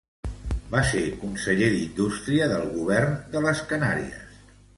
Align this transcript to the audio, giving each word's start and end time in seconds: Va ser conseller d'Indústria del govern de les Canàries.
Va 0.69 0.79
ser 0.91 1.03
conseller 1.23 1.67
d'Indústria 1.75 2.49
del 2.55 2.67
govern 2.79 3.15
de 3.37 3.45
les 3.47 3.63
Canàries. 3.75 4.43